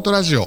[0.00, 0.46] 音ラジオ。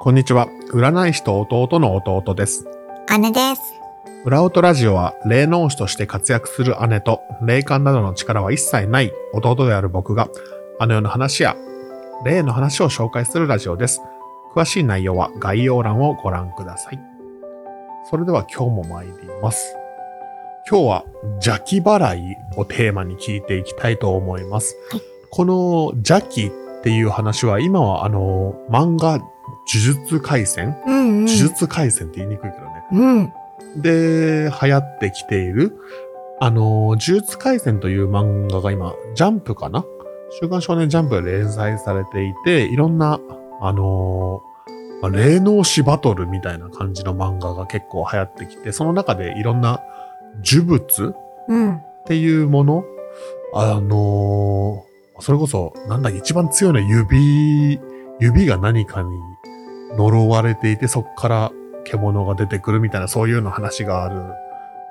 [0.00, 0.48] こんにちは。
[0.74, 2.66] 占い師と弟の弟です。
[3.18, 3.62] 姉です。
[4.26, 10.28] 裏音ラジオは霊能師として活躍する姉と霊感などの力は一切ない弟である僕が
[10.78, 11.56] あの世の話や
[12.22, 14.02] 霊の話を紹介するラジオです。
[14.54, 17.00] 詳しい内容は概要欄をご覧ください。
[18.10, 19.81] それでは今日も参ります
[20.72, 21.04] 今日は
[21.34, 26.50] 邪気払いをテーマに聞いていきたいと思います、はいこの邪気っ
[26.82, 29.24] ていう話は今はあの漫画呪
[29.66, 30.76] 術廻戦？
[30.86, 31.24] うんうん。
[31.24, 33.32] 呪術廻戦って言いにくいけどね
[33.72, 33.82] うん。
[33.82, 35.74] で、流行ってきている、
[36.38, 39.86] あの、呪術廻戦という漫画が今、ジャンプかな？
[40.38, 43.18] 週刊少年ジャンプで連載されていて、いろんな、
[43.62, 44.42] あの
[45.00, 49.80] まあ霊能師バトルみたいな感じの漫画が結構流行ってきて、その中でいろんな
[50.42, 51.14] 呪物？
[51.48, 51.76] うん。
[51.76, 52.84] っていうもの、
[53.54, 54.84] あの
[55.20, 57.80] それこそ、なんだっけ、一番強いのは指、
[58.18, 59.08] 指が何かに
[59.96, 61.52] 呪われていて、そこから
[61.84, 64.16] 獣が出てくるみたいな、そういうの話がある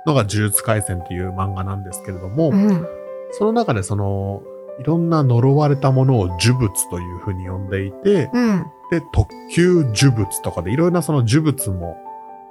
[0.05, 2.87] のが呪術廻戦っていう漫画なんですけれども、うん。
[3.31, 4.41] その中でその、
[4.79, 8.65] いろんな呪われたものを呪物というふうに呼んでいて、うん。
[8.89, 11.97] で、特級呪物とかでいろいろなその呪物も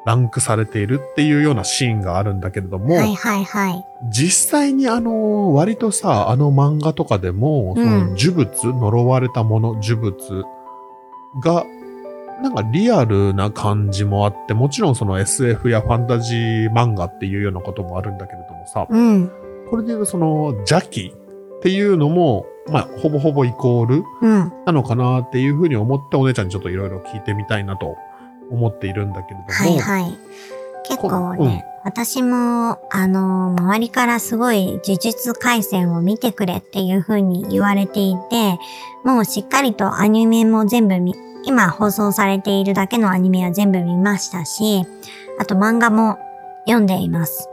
[0.06, 3.84] ランクされているっていうようなシーンがあるんだけれども、はいはいはい。
[4.10, 10.44] 実際にあの、割とさ、あの漫画とかでも、そうんの呪物、呪われたもの、呪物
[11.42, 11.64] が、
[12.42, 19.30] なんかリアルな感じもあって、もちろんその SF やファンタジー漫画っていうようなこともあるんだけれどもさ、うん。
[19.68, 21.14] これで言うとその邪気
[21.58, 24.52] っていうのも、まあ、ほぼほぼイコールうん。
[24.64, 27.96] なのかなっていうふうに思ってお姉ちゃんにちょっといろいろ聞いてみたいなと
[28.50, 29.52] 思っているんだけれども。
[29.52, 30.18] はいはい。
[30.84, 38.58] 結構ね、私も、あの、周りからすごい呪術廻戦を見てくれっていう風に言われていて、
[39.04, 44.84] もうしっかりとアニメも全部見、今放送されているだけのアニメは全部見ましたし、
[45.38, 46.18] あと漫画も
[46.66, 47.48] 読んでいます。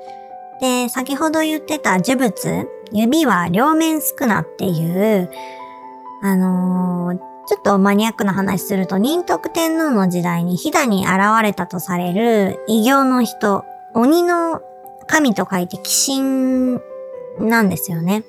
[0.60, 5.30] で、先ほど言ってた呪物、指は両面少なっていう、
[6.22, 13.64] あのーちょっとマニアックな話すると、仁徳天皇の時代に飛騨に現れたとされる異形の人、
[13.94, 14.62] 鬼の
[15.08, 15.86] 神と書いて鬼
[17.40, 18.26] 神なんですよね。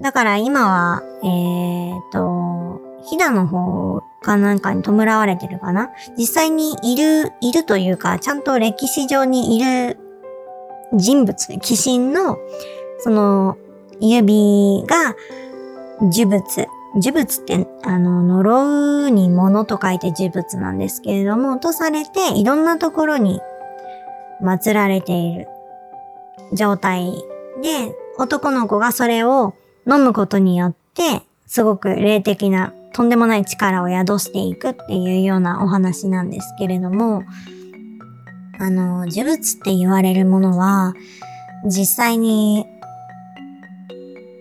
[0.00, 5.90] だから今は、えーと、飛騨の方かなんかに弔われてるかな？
[6.16, 9.98] 実際にいる、いるというか、ちゃんと歴史上にいる
[10.94, 12.38] 人物、鬼神の、
[13.00, 13.58] その、
[14.00, 15.14] 指が
[16.00, 16.66] 呪物。
[16.96, 23.40] 呪物って、あの、呪うに物と書いて呪物なんですけれども、とされて、いろんなところに
[24.42, 25.46] 祀られている
[26.54, 27.12] 状態
[27.62, 29.54] で、男の子がそれを
[29.86, 37.22] 飲むことによって、すごく霊的な、とんでもない力を宿していくっていうようなお話なんですけれども、
[38.58, 40.94] あの、呪物って言われるものは、
[41.66, 42.64] 実際に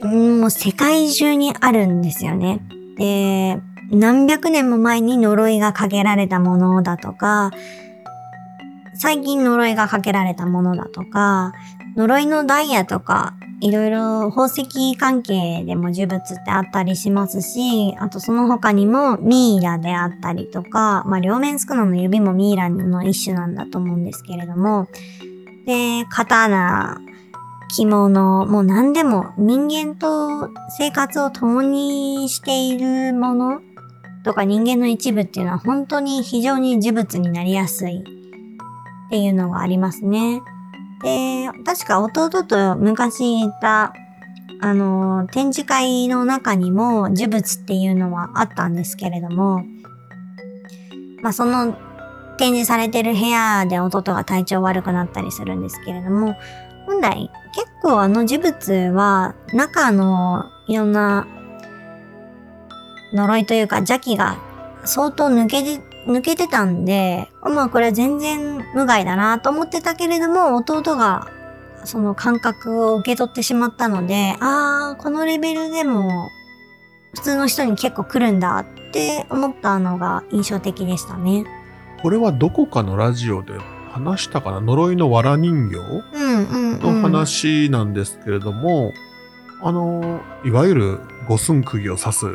[0.02, 2.62] もう世界中にあるんですよね。
[2.98, 3.62] で、
[3.92, 7.52] 何百年も前に呪いがかけられたものだとか、
[8.98, 11.54] 最近呪いがかけられたものだとか、
[11.96, 24.88] 呪いのダイヤとか、いろいろ宝石関係でも呪物ってあったりしますし、あとその他にもミイラであったりとか、まあ両面スクナの指もミイラの一種なんだと思うんですけれども、
[25.66, 27.00] で、刀、
[27.76, 33.62] 着物、もう何でも人間と生活を共にしているもの
[34.24, 40.42] とか人間の一部っていうのは本当に非常に呪物になりやすいっていうのがありますね。
[41.04, 43.94] で、確か弟と昔行った
[44.62, 49.66] あの、展示会の中にも呪物っていうのはあったんですけれども、
[51.22, 51.76] まあその
[52.38, 56.36] 展示されてる部屋で弟が体調悪くなったりするんですけれども、
[56.86, 61.28] 本来結構あの呪物は中のいろんな
[63.14, 64.38] 呪いというか邪気が
[64.84, 71.28] 相当抜けて、抜けてたんで、まあこれは全然無害だなと思ってたけれども、弟が
[71.84, 76.30] その感覚を受け取ってしまったので、あー、このレベルでも
[77.16, 81.46] 普通の人に結構来るんだって思ったのが印象的でしたね。
[82.02, 83.54] これはどこかのラジオで
[83.96, 84.60] 話したかな？
[84.60, 85.78] 呪いの藁人形？
[86.82, 88.92] の話なんですけれども、
[89.62, 91.00] あの、いわゆる
[91.30, 92.26] 五寸釘を刺す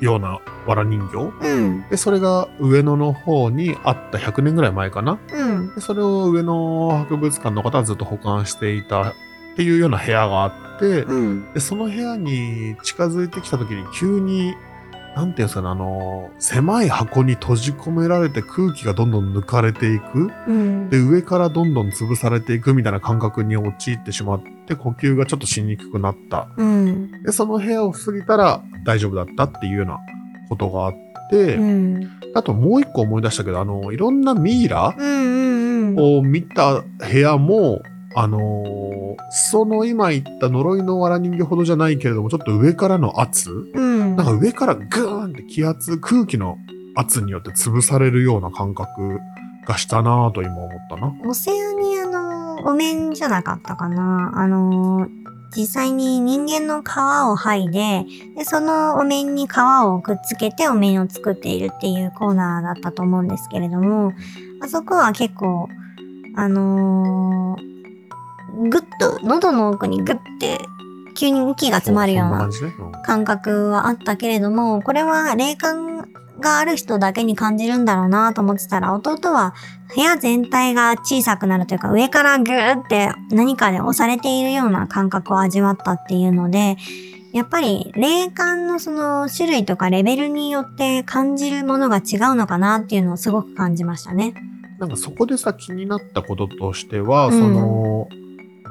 [0.00, 0.38] ような
[0.68, 1.32] 藁人形？
[1.40, 1.88] うん。
[1.90, 5.18] で、それが上野の方にあった100年ぐらい前かな？
[5.32, 5.74] うん。
[5.74, 9.14] でそれを上野博物館の方はずっと保管していたっ
[9.56, 11.52] ていうような部屋があって、うん。
[11.52, 14.54] で、その部屋に近づいてきた時に急に、
[15.18, 20.30] なんていうんですかね、あの、狭い箱に閉じ込められて空気がどんどん抜かれていく。
[20.46, 20.90] うん。
[20.90, 26.46] で、上からどんどん潰されていくみたいな感覚に陥ってしまって、呼吸がちょっとしにくくなった。
[26.56, 27.22] うん。
[27.24, 29.98] で、その部屋を過ぎたら大丈夫だったっていうような
[30.48, 30.94] ことがあっ
[31.30, 32.10] て、うん。
[32.36, 34.94] あともう一個思い出したけど、あの、いろんなミイラ。
[35.96, 37.82] を見た部屋も、
[38.14, 38.98] あのー
[39.30, 43.87] その今言った呪いの藁人形ほどじゃないけれども、ちょっと上からの圧うん。
[44.18, 46.58] なんか上からグーンって気圧、空気の
[46.96, 49.20] 圧によって潰されるような感覚
[49.64, 51.14] がしたなぁと今思ったな。
[51.24, 55.08] オセアニアのお面じゃなかったかなあのー、
[55.56, 56.86] 実際に人間の皮
[57.30, 58.04] を剥いで、
[58.36, 59.50] で、そのお面に皮
[59.84, 64.12] をくっつけてお面を作っているっていうコーナーだったと思うんですけれども、
[64.60, 65.68] あそこは結構、
[66.34, 70.58] あのー、ぐっと、喉の奥にぐって、
[71.18, 72.48] 急に息が詰まるような
[73.04, 76.08] 感覚はあったけれども、これは霊感
[76.40, 79.52] がある人だけに感じるんだろうなと思ってたら、弟は
[79.96, 86.76] 部屋全体が小さくなるというか、上からぐーって何かで押されているような感覚を味わったっていうので、
[87.32, 94.34] やっぱり霊感のその種類とかレベルによって感じるものが違うのかなっていうのをすごく感じましたね。
[94.78, 97.32] なんかそこでさ気になったこととしては、うん。
[97.32, 98.08] その、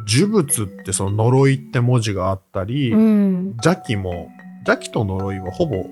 [0.08, 3.46] 呪物ってその呪いって文字があったり、うん。
[3.64, 4.30] 邪気も、
[4.66, 5.86] 邪気と呪いはほぼ、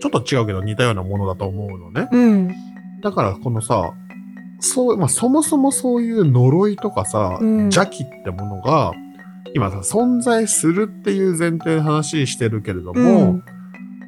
[0.00, 2.08] ちょっと違うけど似たようなものだと思うのね。
[2.10, 2.50] うん。
[3.02, 3.92] だからこのさ、
[4.60, 8.92] そう、まあそもそもそういう呪いとかさ、うん邪気ってものが、
[9.54, 13.44] 今さ、存在するっていう前提で話してるけれども、うん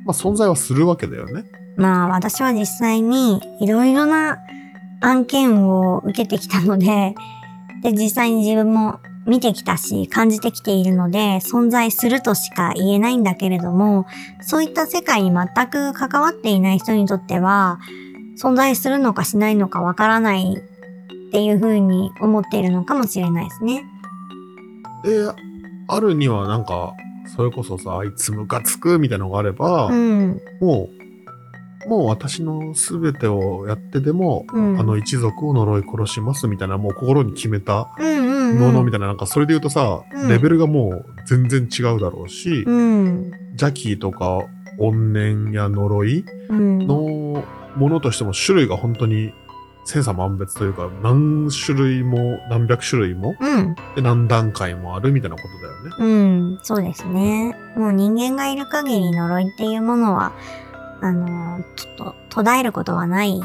[0.05, 1.45] まあ存在はするわけだよね。
[1.77, 4.39] まあ私は実際にいろいろな
[5.01, 7.15] 案件を受けてきたので、
[7.83, 14.07] で実際に自分も見てきたし感じてきているので存在するとしか言えないんだけれども、
[14.43, 17.79] そういった世界に全く関わっていない人にとっては
[18.41, 23.85] 存在するのかしないのかわからないっていうふうに思っているのかもしれないですね。
[25.05, 25.29] で、
[25.89, 26.93] あるにはなんか、
[27.37, 30.41] それこそさ、あいつムカつくみたいなのがあれば、うん。
[30.61, 30.94] もう、
[31.87, 37.91] もう私の全てをやってでも、うんあの一族を呪い殺しますみたいな、もう心に決めた。
[38.55, 43.31] ものみたいな、なんかそれで言うとさ、うんレベルがもう全然違うだろうし、うん。
[43.51, 44.43] 邪気とか
[44.79, 46.79] 怨念や呪いうん。
[46.79, 47.45] の
[47.77, 49.33] ものとしても種類が本当に
[49.85, 53.75] 千差万別というか、何種類も何百種類も、うん。
[53.95, 55.91] で何段階もあるみたいなことだよね。
[55.99, 57.55] うん、そうですね。
[57.77, 60.33] もう人間がいる限り呪いっていうものは、
[61.05, 63.39] あの、ちょっと途絶えることはない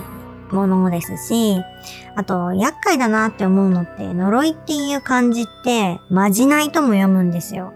[0.50, 1.62] ものですし、
[2.16, 7.74] あと、厄介だなって思うのって、呪いっていう漢字って、まじないとも読むんですよ。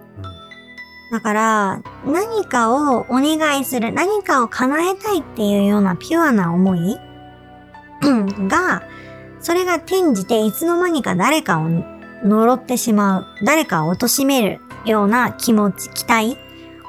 [1.12, 6.98] だから、何かをお願いする、何かを叶えたいっていうようなピュアな思い
[8.48, 8.84] が、
[9.42, 11.68] それが転じていつの間にか誰かを
[12.24, 16.38] 呪ってしまう、誰かを貶めるような気持ち、期待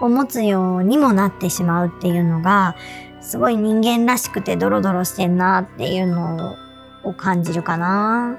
[0.00, 2.77] を持つようにもなってしまうっていうのが、
[3.20, 6.56] すごい人間らしくてドロドロしてんなっていうの
[7.05, 8.36] を感じるかな。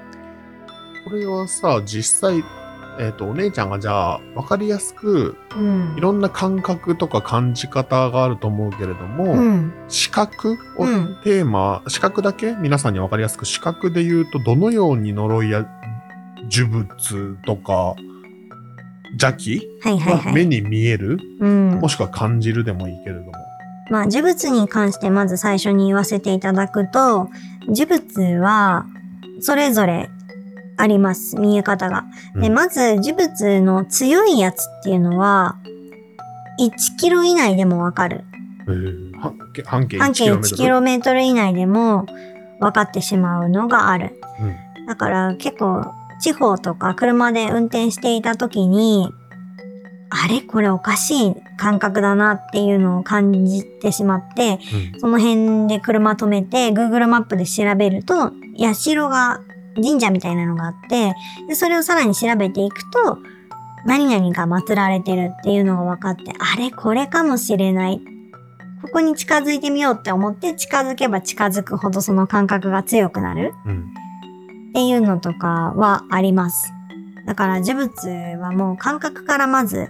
[1.04, 2.44] これはさ、実際、
[2.98, 6.00] えっ、と、お姉ちゃんがじゃあ、わかりやすく、うんい。
[6.00, 9.72] ろんな感覚とか感じ方があると思うけれども、うん。
[9.88, 15.66] 視覚をうんテーマ、視覚だけ皆さんにわかりやすく視覚で言うと、どのように呪いや
[16.50, 17.94] 呪物とか
[19.12, 19.68] 邪気？
[19.82, 20.24] はいはいはい。
[20.26, 21.88] が目に見える、うんも。
[21.88, 23.32] しくは感じるでもいいけれども。
[23.90, 27.28] まあ、呪物に関してまず最初に言わせていただくと、
[27.68, 28.84] 呪物は
[29.40, 30.10] それぞれ
[30.76, 32.04] あります、見え方が。
[32.34, 35.56] で、うんまず呪物の強いやつっていうのは、
[36.60, 38.24] 1キロ以内でもわかる。
[38.68, 42.04] えー半径半径半径 1km 1キロメートル以内でも
[42.60, 44.20] 分かってしまうのがある。
[44.40, 45.84] うんだから結構
[46.20, 49.10] 地方とか車で運転していた時に、
[50.08, 50.40] あれ？
[50.40, 54.60] これおかしい感覚だなっていうのを感じてしまって、
[54.94, 55.00] うん。
[55.00, 58.32] その辺で車止めて Google マップで調べると、
[58.74, 59.40] 社が
[59.74, 61.14] 神社みたいなのがあって、
[61.48, 63.18] でそれをさらに調べていくと、
[63.84, 66.70] 何々が祀られてるっていうのが分かって、あれ？
[66.70, 68.00] これかもしれない。
[68.82, 73.52] ここに近づいてみようって思って近づけば近づくほどその感覚が強くなる。
[73.66, 73.92] うん
[74.76, 76.70] っていうのとかはあります。
[77.24, 79.88] だから呪物はもう感覚からまず、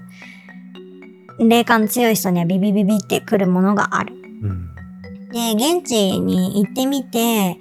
[1.41, 4.15] 霊感強い人にはビビビビってくるものがある。
[4.15, 4.71] うん
[5.33, 7.57] で、現地に行ってみて、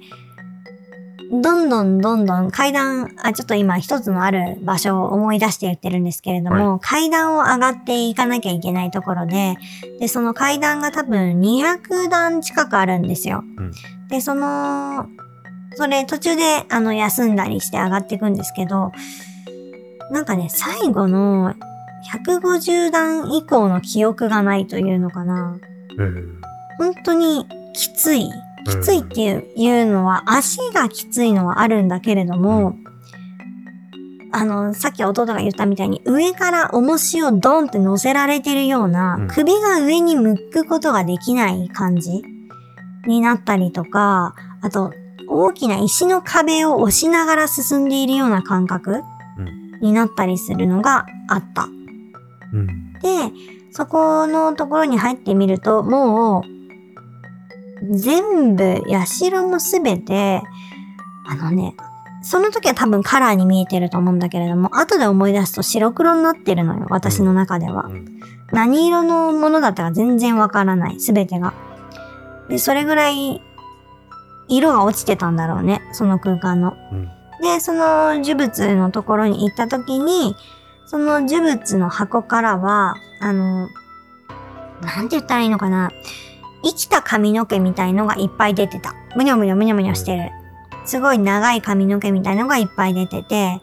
[1.32, 9.56] どんどんどんどん階段、あ、ちょっと今一つのある場所を思い出して言ってるんですけれども、階段を上がっていかなきゃいけないところで、
[9.98, 13.42] で、その階段が多分200段近くあるんですよ。
[13.58, 13.72] うん
[14.08, 15.08] で、その、
[15.76, 18.92] それ途中であの休んだりして上がっていくんですけど、
[20.10, 21.54] なんかね、最後の
[22.12, 25.58] 150段以降の記憶がないというのかな。
[25.98, 26.46] えー
[26.78, 28.28] 本当にきつい。
[28.66, 32.76] きついっていういうのは、足がきついのはあるんだけれども、
[34.32, 42.22] あの、さっき弟が言ったみたいに、上から重しをドンって乗せられてるような、うん首が上に向くことができない感じ
[43.06, 44.92] になったりとか、あと、
[45.28, 49.02] 大きな石の壁を押しながら進んでいるような感覚
[49.38, 51.68] うんになったりするのがあった。
[52.52, 52.92] うん。
[52.94, 53.08] で、
[53.70, 60.42] そこのところに入ってみると、もう、全部、社もすべて、
[61.26, 61.74] あのね、
[62.22, 67.84] その時は多分カラーに見えてると思うんだけれども、後で思い出すと白黒になってるのよ、私の中では。
[67.84, 68.20] うん
[68.52, 71.54] 何色のものだったか全然わからない、すべてが。
[72.48, 73.42] で、それぐらい、
[74.48, 76.76] 色が落ちてたんだろうね、その空間の。
[76.92, 77.10] うん
[77.40, 80.34] で、その呪物のところに行った時に、
[80.86, 83.68] その呪物の箱からは、あの、
[84.80, 85.90] なんて言ったらいいのかな。
[86.64, 88.94] 生きた髪の毛みたいのがいっぱい出てた。
[89.14, 90.30] むにょむにょむにょむにょしてる。
[90.84, 93.60] すごい長い髪の毛みたいのがいっぱい出てて、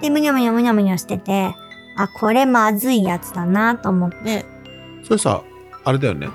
[0.00, 1.54] で、むにょむにょむにょむにょしてて、
[1.96, 4.44] あ、これまずいやつだなと思って、
[5.02, 5.42] それさ、
[5.84, 6.28] あれだよね。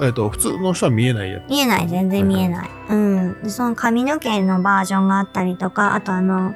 [0.00, 1.50] えっ、と、普通の人は見えないやつ。
[1.50, 2.70] 見えない、全然見えない。
[2.88, 3.42] うん。
[3.42, 6.54] でその髪の毛のバージョンがあったりとか、あとあの、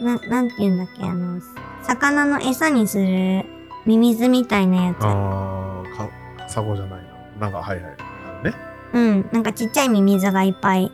[0.00, 1.40] な、なんて言うんだっけ、あの、
[1.82, 3.44] 魚の餌にする
[3.86, 4.96] ミミズみたいなやつ。
[5.04, 6.08] ああ、か、
[6.38, 7.02] カサゴじゃない
[7.38, 7.46] な。
[7.46, 8.44] なんか、はいはい。
[8.44, 8.54] ね。
[8.92, 9.28] うん。
[9.32, 10.90] なんかちっちゃいミミズがいっぱい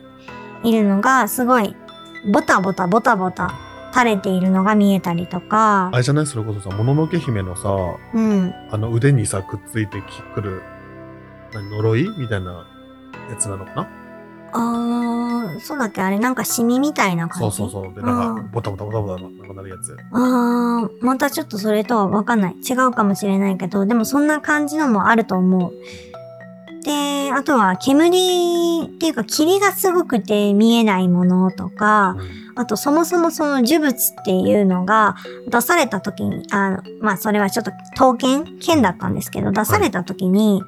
[0.63, 1.75] いるのが、すごい、
[2.31, 3.53] ボタボタボタボタ
[3.93, 6.25] 垂れているのが見えたりとかあ、れじゃない？
[6.27, 7.69] それこそさ、もののけ姫のさ、
[8.13, 8.53] うん。
[8.69, 10.01] あの腕にさ、くっついて
[10.35, 10.78] くる、何、
[11.57, 12.65] 呪いみたいな
[13.29, 13.87] やつなのかな？
[14.51, 16.01] あー、そうだっけ？
[16.01, 17.57] あれなんかシミみたいな感じ？
[17.57, 17.93] そうそうそう。
[17.93, 19.95] で、なんか、うんボタボタボタボタなんかなるやつ。
[20.11, 22.55] あー、またちょっとそれとはわかんない。
[22.67, 25.73] 違うかもしれないけど、でもそんな感じのもあると思う。
[26.83, 32.15] で、あとは煙っていうか霧がすごくて見えないものとか、
[32.55, 35.15] あとそもそもその呪物っていうのが
[35.47, 40.63] 出された時に、あの、まあそれはちょっと刀剣剣だったんですけど、出された時に、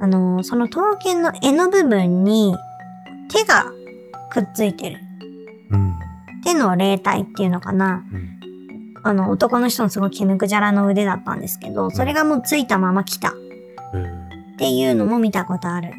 [0.00, 2.54] あの、その刀剣の柄の部分に
[3.30, 3.66] 手が
[4.30, 4.98] くっついてる。
[5.70, 5.94] うん。
[6.44, 8.04] 手の霊体っていうのかな。
[8.12, 8.40] うん。
[9.02, 13.32] あの、男の人のすごい毛むくじゃらの腕だったんですけど、それがもうついたまま来たっ
[13.94, 15.92] えーていうのも見たことある。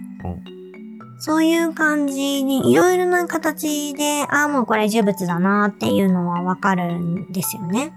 [1.24, 7.92] そういう感じに、いろいろな形で、ああ、もうこれ呪物だなっていうのはわかるんですよね。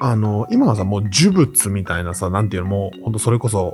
[0.00, 3.72] あの、今はさ、もう呪物みたいなさ、なんていうのもう、ほんとそれこそ、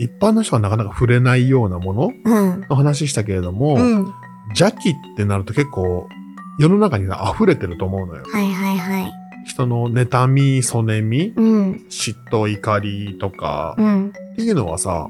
[0.00, 2.66] 一般の人はなかなか触れないようなものうん。
[2.68, 4.12] の話したけれども、うん。
[4.48, 6.08] 邪気ってなると結構、
[6.58, 8.24] 世の中に溢れてると思うのよ。
[8.32, 9.12] はいはいはい。
[9.46, 11.72] 人の妬み、そねみ、うん。
[11.90, 14.08] 嫉妬、怒りとか、うん。
[14.08, 15.08] っていうのはさ、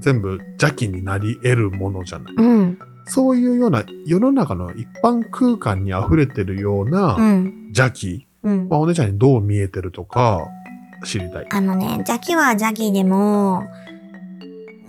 [0.00, 2.34] 全部邪気になり得るものじゃない。
[2.36, 2.78] うん。
[3.06, 6.90] そういうような世の中の一般空間に溢れてるようう。
[6.90, 8.76] なん邪気、うんま。
[8.76, 10.46] あ、お姉ちゃんにどう見えてるとか
[11.04, 11.46] 知りたい？
[11.50, 13.64] あのね、邪気は邪気でも、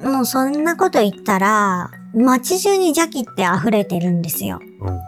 [0.04, 4.60] もうそんなこと言ったら、街中に邪気って溢れてるんですよ。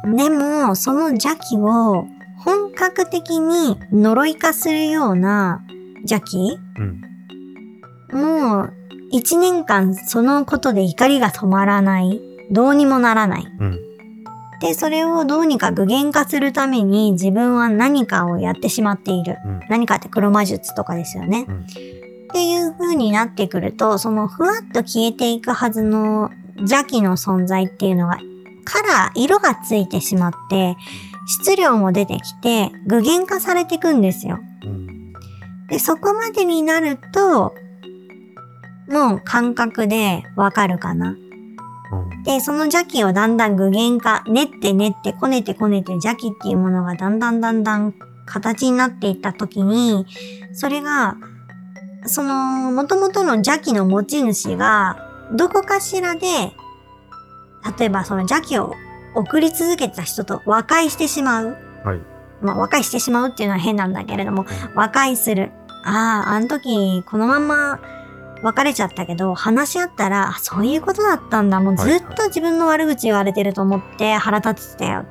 [0.04, 0.16] うん。
[0.16, 2.06] でも、その邪気を
[2.38, 5.64] 本格的に呪い化するような
[6.00, 6.58] 邪気
[8.12, 8.20] うん。
[8.20, 8.74] もう
[9.12, 12.20] 一年間そのことで怒りが止まらない。
[12.52, 13.48] どうにもならない。
[13.60, 13.80] うん。
[14.60, 19.38] で、それをどうにか具現化するために自分は何かをやってしまっている。
[19.46, 19.60] うん。
[19.70, 21.46] 何かって黒魔術とかですよね。
[21.48, 22.01] うん
[22.32, 28.20] っていう風になってくると、そのふわっと消えていくはずの邪気の存在っていうのが、
[28.64, 30.78] カラー、色がついてしまって、
[31.28, 34.40] 質量も出てきて、具現化されていくんですよ。
[34.64, 35.14] うん。
[35.68, 37.54] で、そこまでになると、
[38.90, 41.10] もう感覚でわかるかな。
[41.10, 42.24] うん。
[42.24, 47.94] で、その邪気をだんだん具現化、練って練ってこねてこねて邪気っていうものがだんだんだんだん
[48.26, 50.06] 形になっていった時に、
[50.54, 51.18] それが、
[52.06, 56.28] その元々の邪気の持ち主が、どこかしらで、
[57.80, 58.74] 例えばその邪気を
[59.16, 61.58] 送り続けてた人と和解してしまう。
[61.84, 62.00] はい。
[62.42, 65.52] まあ和解してしまうっていうのは変なんだけれども、和解する。
[65.84, 67.80] ああ、あの時このまま
[68.44, 71.60] 別れちゃったけど、話し合ったら、あそういうことだったんだ。
[71.60, 75.06] もうずっと自分の悪口言われてると思って腹立ってたよ。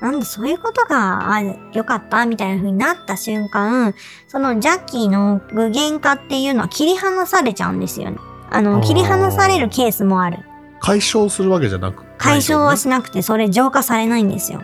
[0.00, 3.94] なんでそういうことが、あ、よかったみたいな風になった瞬間、
[4.28, 8.18] その邪気の具現化っていうのは切り離されちゃうんですよね。
[8.50, 10.38] あの、あー切り離されるケースもある。
[10.80, 14.62] 解消するわけじゃなく解消はしなくて、それ浄化されないんですよ。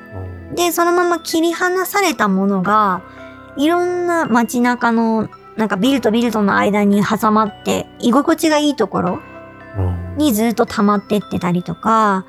[0.54, 3.02] で、そのまま切り離されたものが、
[3.56, 9.20] いろんな街中の、なんかビルとビルとの間に挟まって、居心地がいいところ
[10.16, 12.24] にずっと溜まってってたりとか、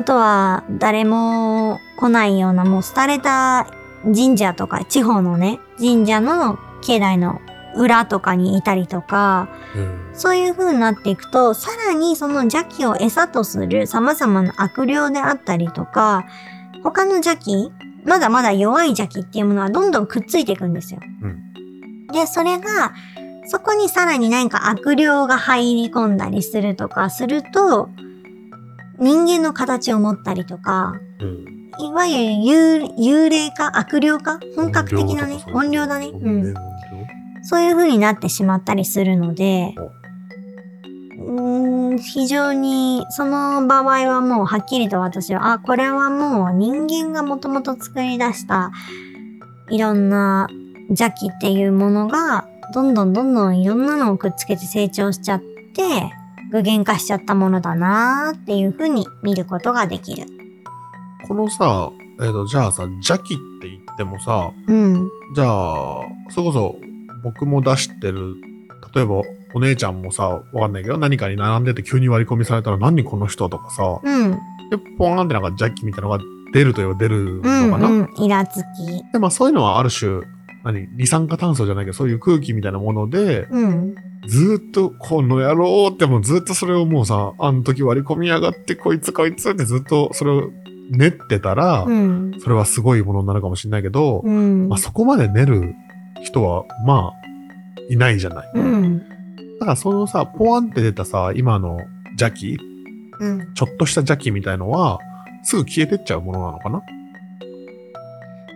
[0.00, 3.66] あとは誰も来ないようなもう廃れた
[4.02, 7.38] 神社とか、地方のね、神社の境内の
[7.76, 16.24] 裏とかにいたりとか、うんそういう風になっていくと、さらにその邪気を餌とする様々な悪霊であったりとか、
[16.82, 17.70] 他の邪気、
[18.06, 21.00] まだまだ弱い邪気っていうものはどんどんくっついていくんですよ。
[22.12, 22.94] で、それが、
[23.46, 27.90] そこにさらに何か悪霊が入り込んだりするとかすると、
[29.00, 31.60] 人間の形を持ったりとか、うん。
[31.78, 34.38] いわゆる幽幽霊化悪霊化？
[34.54, 36.08] 本格的なね、音量だね。
[36.08, 36.54] うん。
[37.42, 39.74] そういう風になってしまったりするので、
[41.18, 48.70] うーん、非常に、その場合はもうはっきりと私は、あ、これはもう人間がもともと作り出した、
[49.70, 50.48] いろんな
[50.88, 56.12] 邪気っていうものが、どんどんどんどんいろんなのをくっつけて成長しちゃって、
[56.50, 60.26] 具現化しちゃったものだなーっていう風に見ることができる。
[61.26, 61.90] このさ、
[62.20, 65.08] えっ、と、じゃあさ、邪気って言ってもさ、うん。
[65.34, 66.76] じゃあ、それこそ
[67.22, 68.34] 僕も出してる、
[68.94, 69.22] 例えば
[69.54, 74.32] お姉ちゃんもさ、わかんないけど、何かに並んでて急に割り込みされたら何この人とかさ、うん。
[74.70, 77.42] で、ポーンってなんか邪気みたいなのが出るといえば出るうの
[77.72, 78.24] かな、んうん。
[78.24, 79.12] イラつき。
[79.12, 80.22] で、まあそういうのはある種、
[80.64, 83.94] 何二酸化炭素じゃないけど、そういう空気みたいなもので、うん。
[84.26, 90.50] ずーっとこの野郎ってもうずっとそれをもうさ、あの時割り込みやがってこいつこいつってずっとそれを
[90.90, 92.32] 練ってたら、うん。
[92.40, 94.78] それはすごいものになるかもしれないけど、うんまあ、。
[94.78, 95.74] そこまで練る
[96.22, 98.50] 人は、まあ、いないじゃない。
[98.54, 98.98] うん。
[98.98, 99.04] だ
[99.60, 101.78] からそのさ、ポワンって出たさ、今の
[102.18, 102.58] 邪気、
[103.20, 103.54] うん。
[103.54, 104.98] ちょっとした邪気みたいのは、
[105.44, 106.82] すぐ消えてっちゃうものなのかな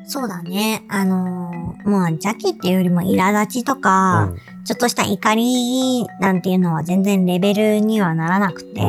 [0.06, 0.84] そうだね。
[0.88, 4.32] あのー、まあ、邪気っていうよりも苛立ちとか、
[4.64, 8.86] ちょっとした怒りなんていうのは全然レベルにはならなくて、うん。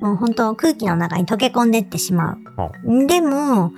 [0.00, 2.36] もう本当空気の中に溶け込んでってしま
[2.84, 3.06] う。
[3.06, 3.72] でも、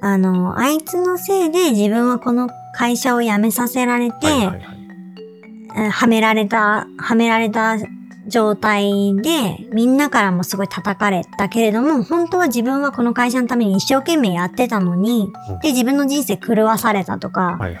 [0.00, 4.60] あの、あいつのせいで自分はこの会社を辞めさせられて、はいはいはい。
[5.76, 7.76] えーはめられた、はめられた
[8.28, 17.80] 状態で、みんなからもすごい叩かれたけれども、本当は自分はこの会社のために一生懸命やってたのにうん、で、自分の人生狂わされたとか、はいは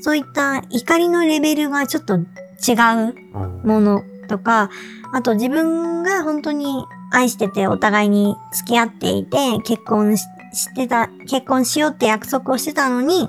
[0.00, 4.70] そういった怒りのレベルがちょっと違ううんものとか、
[5.12, 10.24] あと自分が本当に愛しててお互いに付き合っていて、結婚し
[10.54, 13.28] してた、結婚しようって約束をしてたのに、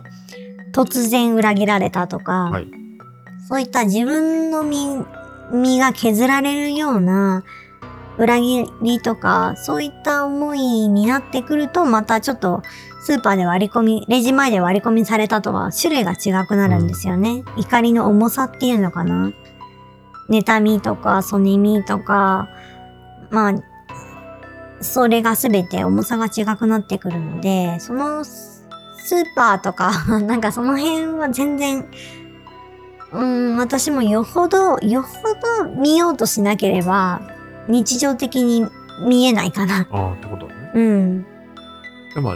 [0.73, 2.83] 突然裏切られたとか、はい
[3.45, 5.05] そういった自分の身、
[5.51, 7.43] 身が削られるような
[8.17, 12.61] 裏切りとか、そういった思いになってくると、またちょっと
[13.01, 17.43] スーパーで割り込み、レジ前で割り込みされたとは種類が違くなるんですよね。
[17.57, 19.31] 怒りの重さっていうのかな。
[20.29, 22.49] 妬みとか、そねみとか、
[23.29, 23.53] まあ、
[24.81, 28.53] それがすべて重さが違くなってくるので、そのス
[29.03, 31.85] スーパーとか、 なんかその辺は全然、
[33.13, 35.09] うーん、私もよほど、よほ
[35.63, 37.21] ど見ようとしなければ、
[37.67, 38.65] 日常的に
[39.07, 39.87] 見えないかな。
[39.91, 40.53] ああ、ってことね。
[40.73, 41.25] うん。
[42.15, 42.35] でも、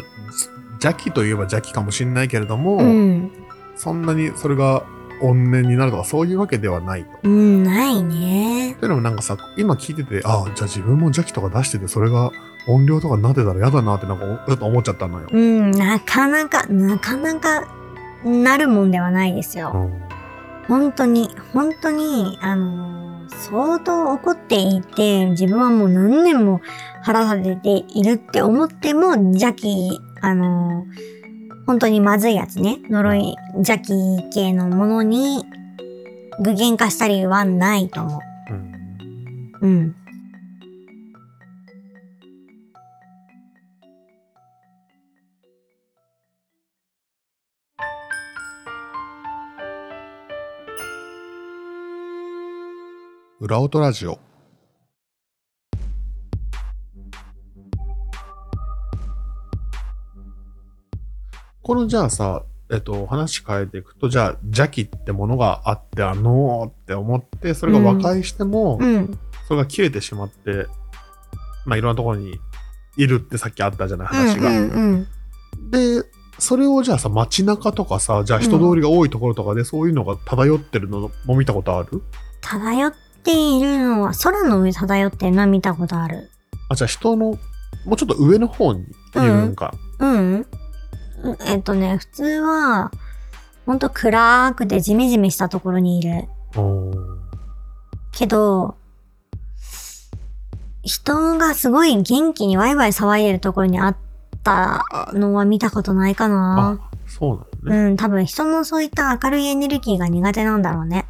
[0.74, 3.32] 邪気といえば邪気かもしれないけれども、うん。
[3.76, 4.84] そんなにそれが
[5.22, 7.10] 怨念になるとかそういうわけではないと。
[7.24, 8.76] うん、ないね。
[8.80, 12.32] というのもなんかさ、今聞いてて、ああ、じゃあ自分も邪気とか出してて、それが
[12.68, 15.28] 音量とかになってたら嫌だなってなんかちょっと思っちゃったのよ。
[15.32, 17.68] うん、なかなか、なかなか、
[18.24, 19.72] なるもんではないですよ。
[19.74, 20.07] うん
[20.68, 26.62] 本当に、本当に、あのー相当怒っていて、自分はもう何年も
[27.04, 31.18] 腹立てているって思っても、邪気、あのー
[31.68, 32.80] 本当にまずいやつね。
[32.90, 33.94] 呪い、邪気
[34.34, 35.44] 系のものに
[36.40, 39.68] 具現化したりはないと思うんう。
[39.68, 39.96] うん。
[53.40, 54.18] 裏音ラジオ。
[61.62, 69.20] このじゃあさ、えっと、話変えていくと、じゃあ邪気ってものがあって、あのーって思って、それが和解しても、うん。
[69.48, 70.66] それが切れてしまって、
[71.68, 72.40] まあいろんなところに
[72.98, 74.50] いるってさっきあったじゃない、話が。
[74.50, 75.08] うんうん
[75.70, 76.04] で、
[76.40, 82.02] それをじゃあさ、街中とかさ、じゃあ人通りが多いところとかでそういうのが漂ってるのも見たことある？
[82.42, 82.94] 漂っ
[83.28, 86.32] ているのは、空の上漂ってるのは見たことある。
[86.70, 87.38] あ、じゃあ人の、も
[87.92, 88.86] うちょっと上の方にい
[89.16, 89.74] るんか。
[90.00, 90.40] うん。
[90.40, 90.48] う
[91.46, 92.92] えっとね、普通は、
[93.66, 96.30] ほんと暗くてジメジメしたところにいる。
[98.14, 98.76] けど、
[100.84, 103.98] 人がすごい元気にワイワイ騒いでるところにあっ
[104.42, 106.80] たのは見たことないかな。
[106.82, 107.90] あ、そうなのね。
[107.90, 111.06] うん、多分人のそういった明るいエネルギーが苦手なんだろうね。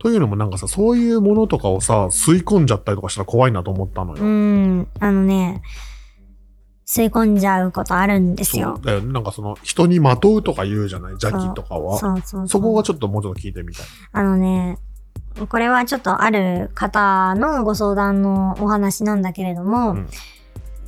[0.00, 4.24] というのもなんかさ、そういうものとかをさ、吸い込んじゃったりとかしたら怖いなと思ったのよ。
[4.24, 5.62] うん、あのね、
[6.86, 8.84] 吸い込んじゃうことあるんですそよう。
[8.84, 9.12] だよね。
[9.12, 11.12] なんかその人にまとうとか言うじゃない？
[11.12, 11.98] 邪気とかは。
[11.98, 12.48] そうそうそう。
[12.48, 13.86] そこがちょっともうちょっと聞いてみたい。
[14.12, 14.78] あのね、
[15.48, 20.08] これはちょっとある方のご相談のお話なんだけれども、うん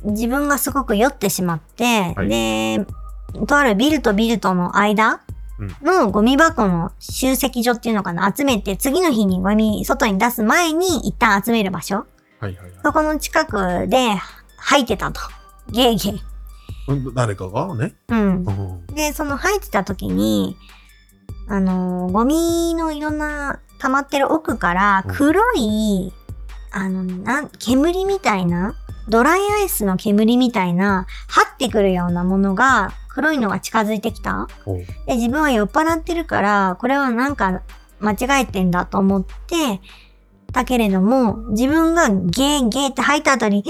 [0.05, 2.85] 自分がすごく酔ってしまって、はいで、
[3.47, 5.21] とあるビルとビルとの間
[5.81, 12.05] のゴミ箱の集積所っていうのかな、集めて次の日にゴミ外に出す前に一旦集める場所、はい
[12.43, 14.15] はいはいそこの近くで
[14.57, 15.21] 吐いてたと。
[15.69, 16.19] ゲーゲー。
[16.87, 17.13] うん。
[17.13, 17.93] 誰かがね。
[18.09, 18.51] うんう。
[18.51, 18.85] ん。
[18.87, 20.57] で、その入ってた時に、
[21.47, 26.13] あのー、ゴミのいろんな溜まってる奥からうん黒い、
[26.71, 28.75] あの、なん、煙みたいな、
[29.09, 34.47] ドライアイスの煙みたいな、張ってくるようなものが、黒いのが近づいてきた？
[35.05, 37.61] で、自分は酔っ払ってるから、これはなんか
[37.99, 39.81] 間違えてんだと思って、
[40.51, 43.63] だけれども、自分がゲーゲーって吐いた後に、っ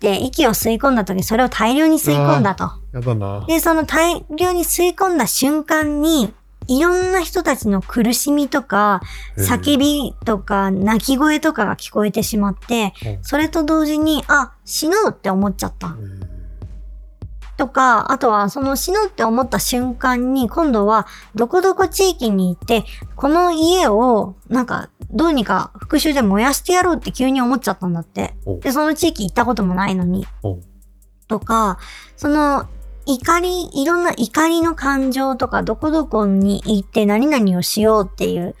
[0.00, 2.70] て息を吸い込んだ時、それを大量に吸い込んだと。
[2.92, 3.44] やだな。
[3.46, 6.32] で、その大量に吸い込んだ瞬間に、
[6.68, 9.00] いろんな人たちの苦しみとか、
[9.36, 15.90] 叫びとか、泣き声とかが聞こえてしまってうん、それと同時に、あ、死のうって思っちゃったう。
[15.92, 16.15] ん
[17.56, 28.58] とか、あとはその死のうって思った瞬間に、今度はどこどこ地域に行って、この家を、なんか、どうにか復讐で燃やしてやろうって急に思っちゃったんだってお。
[28.58, 30.26] で、その地域行ったこともないのに。
[31.28, 31.78] とか、
[32.16, 32.66] その
[33.06, 38.54] 怒り、いろんな怒りの感情とか、どこどこに行って何々をしようっていう、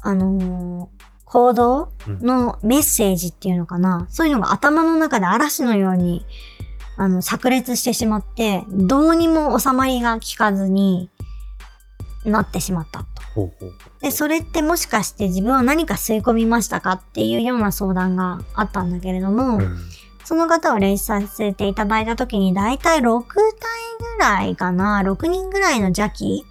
[0.00, 4.06] あのー行動のメッセージっていうのかな。
[4.08, 6.24] そういうのが頭の中で嵐のように、
[6.96, 11.10] あの、炸裂してしまって、どうにも収まりが効かずに
[12.24, 13.50] なってしまったと。
[14.00, 19.78] で、それってもしかして自分は何か吸い込みましたかっていうような相談があったんだけれども、うん。
[20.24, 23.34] その方を練習させていただいたときに、だいたい6体
[24.16, 26.44] ぐらいかな、6人ぐらいの邪気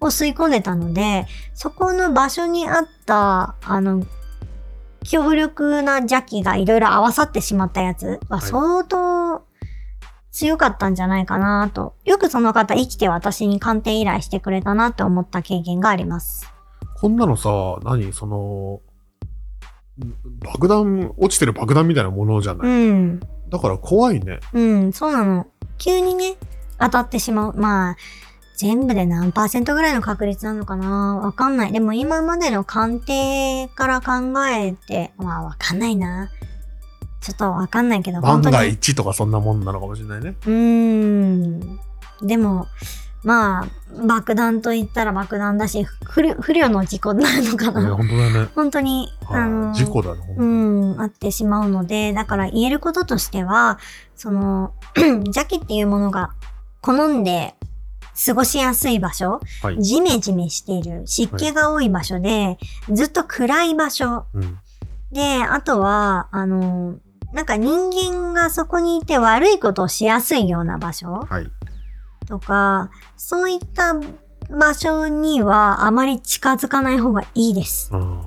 [0.00, 4.04] を吸い込んでたので、そこの場所にあった、あの、
[5.04, 8.50] 強力な邪気がいろいろ合わさってしまったやつははい。
[8.50, 9.45] 相当
[10.36, 11.94] 強かったんじゃないかなと。
[12.04, 16.52] よくその方生きて私に鑑定依頼してくれたなって思った経験があります。
[17.00, 18.12] こんなのさ、何？
[18.12, 18.82] その、
[20.40, 23.20] 爆弾、落ちてる爆弾みたいなものじゃない、うん。
[23.48, 24.40] だから怖いね。
[24.52, 25.46] うん、そうなの。
[25.78, 26.34] 急にね、
[26.78, 27.54] 当たってしまう。
[27.54, 27.96] まあ、
[28.58, 31.16] 全部で何パーセントぐらいの確率なのかな？
[31.16, 31.72] わかんない。
[31.72, 36.28] でも今までの鑑定から考えて、まあわかんないな。
[37.26, 38.74] ちょっとわかんないけど、万が本当に。
[38.74, 40.36] 一とかそんなもんなのかもしれないね。
[40.46, 41.80] うーん。
[42.22, 42.68] でも、
[43.24, 43.68] まあ、
[44.06, 47.96] 爆弾と言ったら爆弾だし、不慮不慮の事故になるのかねな。
[47.96, 48.48] 本当だね。
[48.54, 53.80] 本当に、あのはい事故だね、うにん、あってしまうので、だから言えることとしては、
[54.14, 56.30] その、 邪気っていうものが
[56.80, 57.56] 好んで
[58.24, 59.82] 過ごしやすい場所、はい。
[59.82, 62.58] ジメジメしている、湿気が多い場所で、
[62.92, 64.26] ずっと暗い場所。
[64.32, 64.58] うん。
[65.10, 66.94] で、あとは、あの、
[67.36, 71.50] なんか人間がそこにいて悪いことをしやすいような場所はい。
[72.26, 73.94] とか、そういった
[74.48, 77.90] 場所にはあまり近づかない方がいいです。
[77.92, 78.22] うん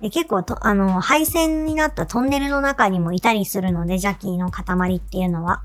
[0.00, 5.62] で結構と、あの、配線になったトンネルの中にもいたりするので、邪気の塊っていうのは。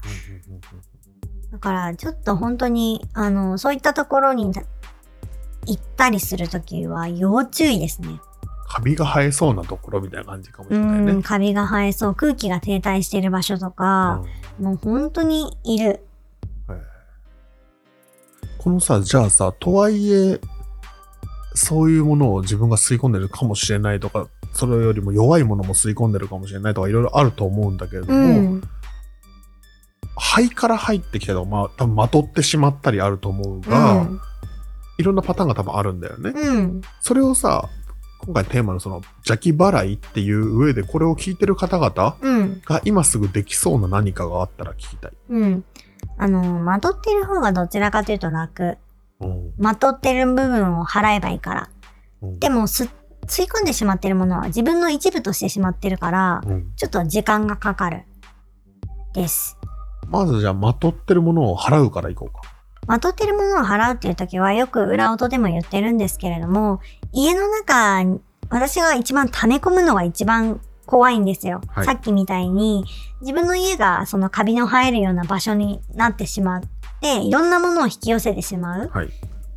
[1.52, 4.60] だから、ちょっと本当に、あの、そういったところに行
[5.74, 8.22] ったりするときは要注意ですね。
[8.70, 11.14] カビが生えそうなところみたいな感じかもしうれないね。
[11.14, 14.24] ん、カビが生えそう、空気が停滞している場所とか、
[14.60, 16.06] もう本当にいる。
[16.68, 16.82] うん
[18.60, 20.42] このさ、じゃあさ、とはいえ、
[21.54, 28.62] そういうものを自分が吸い込んでるかもしれないとか、それよりも弱いものも吸い込んでるかもしれないとか、いろいろあると思うんだけれどうも、ん。
[30.18, 34.20] 肺から入ってきたりとか、まあ、多分まとってしまったりあると思ううが、ん。
[34.98, 36.32] いろんなパターンが多分あるんだよね。
[36.32, 36.82] うん。
[37.00, 37.70] それをさ、
[38.28, 42.62] 今回テーマのその邪気払いっていう上でこれを聞いてる方々うん。
[42.66, 45.12] が今すぐできそうな何かがあったら聞きたい。
[45.30, 45.64] うん。
[46.18, 48.78] あの、まとってる方がどちらかというと楽。
[49.22, 51.70] うんまとってる部分を払えばいいから。
[52.22, 52.90] うんでも、す、
[53.28, 58.04] 吸い込んでしまってるものは自分の一部としてしまってるから、うんちょっと時間がかかる。
[59.14, 59.58] です。
[60.10, 62.42] まずじゃあ、まとってるものを払うからいこうか。
[62.88, 66.80] まとってるものを払うっていう時はよく裏音でも言ってるんですけれども、
[67.12, 71.62] 家の中に、私が一番溜め込むのが一番怖いんですよ。
[71.68, 72.86] はいさっきみたいに、
[73.22, 76.62] 自分の家がそのカビの生えるような場所になってしまっ
[77.02, 78.90] て、いろんなものを引き寄せてしまう。
[78.92, 79.10] はい。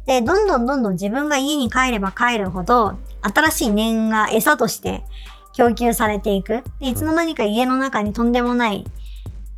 [0.07, 5.05] で、どんどんどんどん自分が家に帰れば帰るほど、新しい念が餌として
[5.55, 6.64] 供給されていく。
[6.81, 8.85] で、いつの間にか家の中にとんでもない、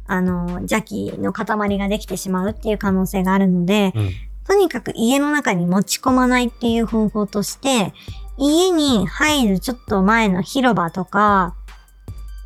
[0.06, 4.10] あの、邪気の塊ができてしまうっていう可能性があるので、うん。
[4.46, 7.92] とにかく家の中に持ち込まないっていう方法として、
[8.38, 11.54] 家に入るちょっと前の広場とか、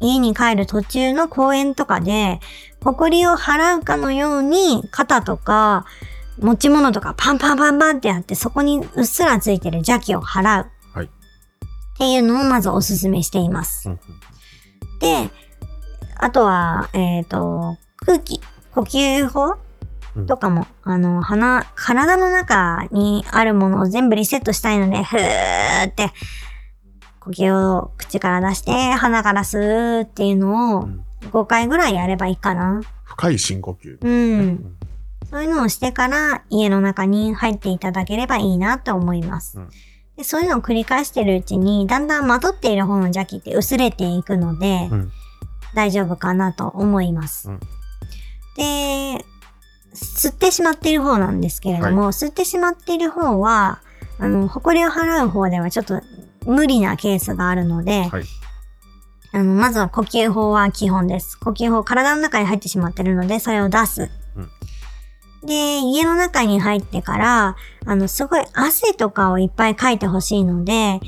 [0.01, 2.41] 家に帰る途中の公園とかで、
[2.83, 5.87] 埃を払うかのように肩とか
[6.39, 10.67] 持ち物とかパンパンパンパンってやってそこにうっすらついてる邪気を払う。
[10.93, 13.89] はいっていうのをまずおすすめしています。
[13.89, 14.01] うん
[15.01, 15.31] で、
[16.19, 18.41] あとは、えっ、と、空気、
[18.73, 19.57] 呼吸法
[20.17, 26.11] うんとかも、あの、鼻、体の中にあるものを全部リセットしたいので、ふーって、
[27.21, 32.81] 呼吸を口から出して、鼻から吸うっていうのをうん5回ぐらいやればいいかな。
[33.05, 33.99] 深い深呼吸。
[34.01, 34.77] うん。
[35.31, 39.59] そういうのをしてから家の中に入っていただければいいなと思います。
[39.59, 39.69] うん
[40.17, 45.13] でそういうのを繰り返してるうちに、だんだんまとっている方の邪気って薄れていくので、うん
[45.77, 47.51] 大丈夫かなと思います。
[47.51, 47.61] うん
[48.57, 49.23] で、
[49.93, 53.81] 吸ってしまっている方なんですけれども、吸ってしまっている方は、
[54.19, 56.01] あの、埃を払う方ではちょっと
[56.47, 58.25] 無理なケースがあるので、はい。
[59.33, 61.39] あの、まずは呼吸法は基本です。
[61.39, 64.11] 呼吸法、体の中に入ってしまってるので、それを出す。
[65.45, 71.01] で、家の中に入ってから、あの、すごい汗とかをいっぱいかいてほしいので、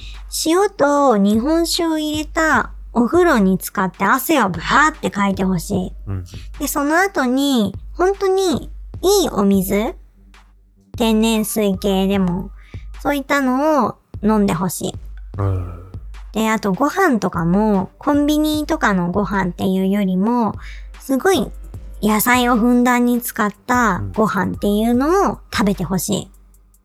[0.47, 5.93] 塩と日本酒を入れたお風呂に使って汗をブワーってかいてほしい。
[6.07, 6.25] うん。
[6.59, 8.71] で、その後に、本当に
[9.03, 9.95] いいお水？
[10.97, 12.51] 天然水系でも、
[13.01, 14.95] そういったのを飲んでほしい。
[15.39, 15.93] うん。
[16.33, 20.55] で、あとご飯とかも、コンビニとかのご飯っていうよりも、
[20.99, 21.51] すごい
[22.03, 26.31] 野菜をふんだんに使ったご飯っていうのを食べてほしい。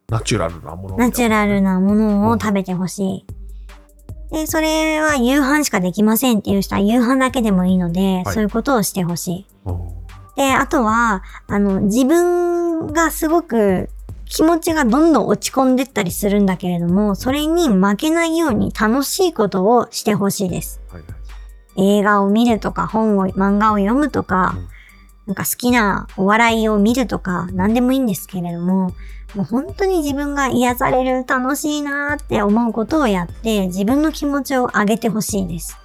[0.10, 0.98] ナチュラルなもの。
[0.98, 1.62] ナチュラル。
[1.62, 3.26] なものを食べてほしい。
[4.34, 9.48] で、それは夕飯しかできませんっていう人は夕飯だけでもいいので、はいそういうことをしてほしい。
[9.66, 10.04] うん
[10.36, 13.90] で、あとは、あの、自分がすごく
[14.26, 20.82] 気持ちがどんどん落ち込んでったりするんだけれども、それに負けないように楽しいことをしてほしいです。
[20.92, 21.08] はいは
[21.76, 22.00] い。
[22.00, 24.68] 映画を見るとか、本を、漫画を読むとか、うん
[25.26, 28.92] なんか好きなお笑いを見るとか、何でもいいんですけれども、
[29.36, 35.78] もう本当に自分が癒される、楽しいなーって思うことをやって、自分の気持ちを上げてほしいです。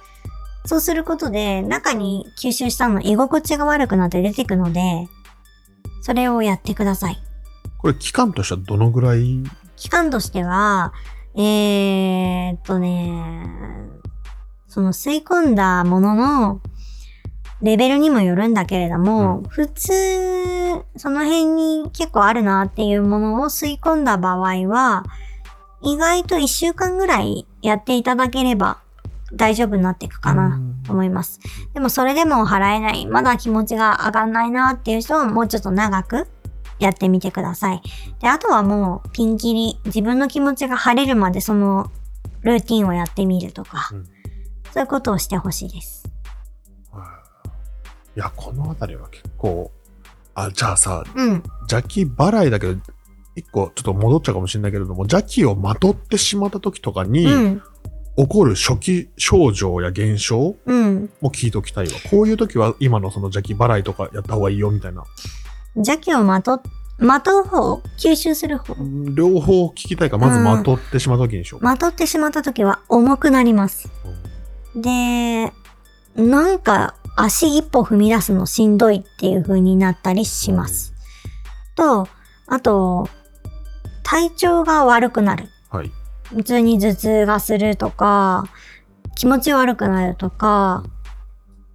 [0.65, 5.07] そうすることで、中に吸収したの居心地が悪くなって出てくので、
[6.01, 7.17] それをやってください。
[7.79, 9.43] これ期間としてはどのぐらい？
[9.77, 10.93] 期間としては、
[11.35, 13.15] えー、っとね、
[14.67, 16.61] その吸い込んだものの
[17.61, 19.91] レベルにもよるんだけれども、うん普通、
[20.95, 25.03] その辺に結構あるなっていうものを吸い込んだ場合は、
[25.81, 28.79] 意外と1週間ぐらいやっていただければ
[29.33, 31.39] 大丈夫になっていくかなと思います。
[31.73, 36.27] でもそれでも払えない、まだ気持ちが上がんないなっていう人はもうちょっと長く
[36.79, 37.81] やってみてください。
[38.21, 41.91] で、あとはもうピンキリ、自分の気持ちが晴れるまでその
[42.41, 44.05] ルーティンをやってみるとか、うん
[44.71, 45.98] そういうことをしてほしいです。
[48.15, 49.71] いや、このあたりは結構、
[50.35, 51.43] あ、じゃあさ、うん。
[51.61, 52.79] 邪気払いだけど、
[53.35, 57.61] 一個ちょっと戻っちゃうかもしれないけれども、邪気をまとってしまった時とかに、うん。
[58.17, 61.09] 起こる初期症状や現象うん。
[61.21, 61.93] も聞いときたいわ。
[62.09, 65.05] こういう時は今のその邪気払いとかやった方がいいよみたいな。
[65.75, 66.61] 邪気をまと、
[66.97, 68.73] まとう方、吸収する方？
[68.73, 71.63] うん両方聞きたいから、まずまとってしまった時にしよう。
[71.63, 73.87] まとってしまった時は重くなります。
[74.75, 75.53] で、
[76.17, 80.93] なんか足一歩踏み出すのしんどいっていう風になったりします。
[81.75, 82.07] と、
[82.47, 83.09] あと、
[84.03, 85.49] 体調が悪くなる。
[85.69, 85.91] はい。
[86.23, 88.45] 普通に頭痛がするとか、
[89.15, 90.83] 気持ち悪くなるとか、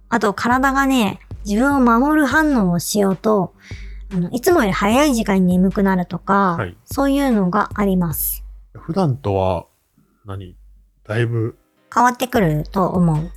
[0.09, 3.53] あと体がね、自分を守る反応をしようと、
[4.11, 8.43] あのいつもより早い時間に眠くなるとか、はいそういうのがあります。
[8.73, 9.67] 普段とは
[10.25, 10.55] 何、
[11.03, 11.57] だいぶ、
[11.93, 13.31] 変わってくると思う。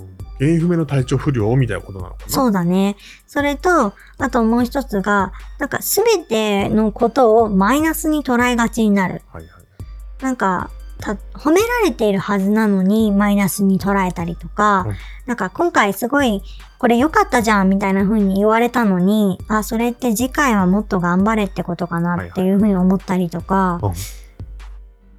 [0.00, 2.32] うん原因不明の体調不良みたいなことなのかな？
[2.32, 2.96] そうだね。
[3.26, 9.20] それと、あともう一つが、なんかすべてのことをマイナスに捉えがちになる。
[9.30, 10.22] はいはい。
[10.22, 14.94] なんか、た褒められているはずなのにマイナスに捉えたりとか、うん
[15.26, 16.42] なんか今回すごい
[16.78, 23.92] これ良かったじゃんみたいな風に言われたのに、あ、それって次回はもっと頑張れってことかなっていう風に思ったりとか、うん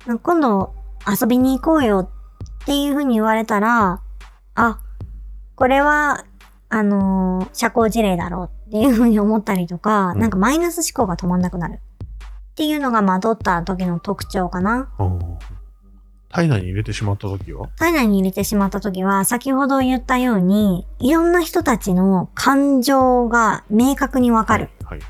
[0.08, 0.74] なんか今度
[1.08, 2.10] 遊びに行こうよ
[2.64, 4.02] っていう風に言われたら、
[4.56, 4.80] あ、
[5.56, 6.26] これは、
[6.70, 11.74] あのー社交辞令だろうっていう風に思ったりとか、うんなんかマイナス思考が止まんなくなる。
[11.74, 14.90] っていうのが惑った時の特徴かな。
[15.00, 15.20] うん
[16.34, 17.68] 体内に入れてしまった時は？
[17.76, 24.70] 体内に入れてしまった時は、先ほど言ったように、いろんな人たちの感情が明確にわかる。
[24.86, 25.10] はいはい。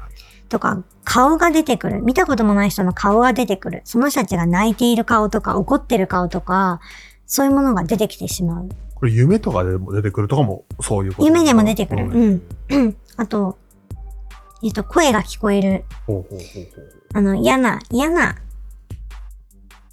[0.49, 2.01] とか、顔が出てくる。
[2.01, 3.81] 見たこともない人の顔が出てくる。
[3.85, 6.79] その人たちが泣いている顔とか、怒ってる顔とか、
[7.27, 8.69] そういうものが出てきてしまう。
[9.01, 12.05] これ夢とかでも出てくるとかもそういうこと夢でも出てくる。
[12.05, 12.97] うんうん。
[13.17, 13.57] あと、
[14.63, 15.85] えっと、声が聞こえる。
[16.05, 16.91] ほうほうほうほう。
[17.15, 18.35] あの、嫌な、嫌な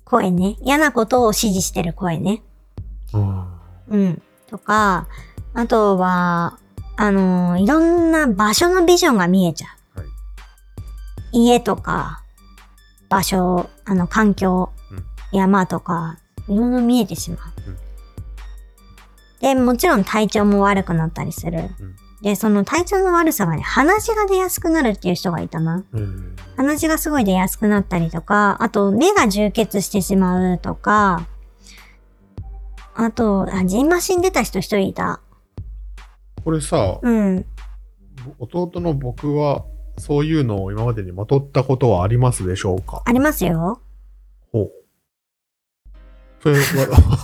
[0.05, 0.59] 声ね。
[0.61, 2.43] 嫌なことを指示してる声ね。
[3.15, 3.47] うん
[3.89, 4.23] うん。
[4.47, 5.09] とか、
[5.55, 6.59] あとは、
[6.99, 10.01] あのーいろんな場所のビジョンが見えちゃう。
[10.01, 10.09] はい
[11.33, 12.23] 家とか、
[13.09, 17.71] 場所、あの、環境、うん山とか、いろいろ見えてしまう。
[17.71, 17.88] うん
[19.41, 21.59] で、もちろん体調も悪くなったりする。
[21.81, 25.85] うんで、その体調の悪さがね、鼻血が出やすくなるっていう人がいたな。
[25.93, 31.29] うん鼻血がすごい出やすくなったりとか、あと目が充血してしまうとか、
[32.97, 35.21] あと、あ、ジンマシン出た人一人いた。
[36.45, 37.47] これさ、うん。
[38.41, 39.65] 弟の僕は
[39.97, 43.03] そういうのを今までにまとったことはありますでしょうか？
[43.05, 43.81] ありますよ。
[46.43, 46.51] そ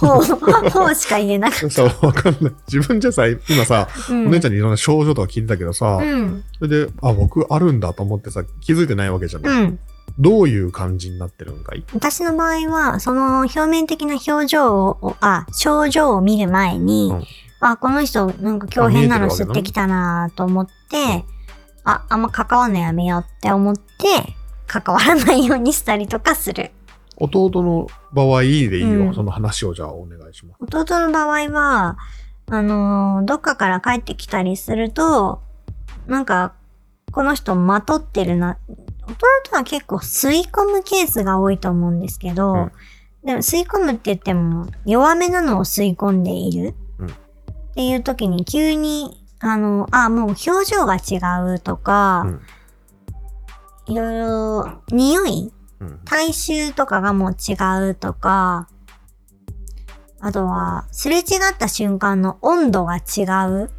[0.06, 1.70] ほう、ほうしか言えなくて。
[1.70, 2.52] さ、わかんない。
[2.72, 6.44] 自分じゃさ、今さ、うんお姉ちゃんにいろんな症状とか聞いてたけどさ、うん。
[6.58, 9.62] それで、あ、僕あるんだと思ってさ、気づいてないわけじゃない。
[9.62, 9.78] うん。
[10.18, 11.84] どういう感じになってるんかい？
[11.94, 17.24] 私の場合は、その表面的な表情を、あ、症状を見る前に、うん
[17.60, 21.24] あ、この人なんか今日変なの吸ってきたなと思って、
[21.84, 23.82] あ、あんま関わんのやめようって思って、
[24.66, 26.72] 関わらないようにしたりとかする。
[27.16, 30.58] 弟の場合でいいよ、うんその話をじゃあお願いします。
[30.62, 31.96] 弟の場合は、
[32.50, 35.40] あのーどっかから帰ってきたりすると、
[36.06, 36.54] なんか、
[37.12, 38.58] この人まとってるな。
[39.06, 42.72] 弟は結構吸い込むケースが多いと思うんですけど、うん
[43.24, 46.74] でも吸い込むって言っても、弱めなのを吸い込んでいる。
[46.98, 47.12] うんっ
[47.74, 51.18] ていう時に急に、あの、あ、もう表情が違
[51.54, 52.24] うとか、
[53.86, 55.63] いろいろ、匂いうん。
[56.04, 57.54] 体臭とかがもう違
[57.90, 58.68] うとか、
[60.20, 61.24] あとは、すれ違っ
[61.58, 63.70] た瞬間の温度が違う、